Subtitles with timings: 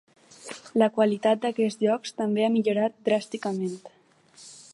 [0.81, 3.79] La qualitat d’aquests llocs també ha millorat dràsticament.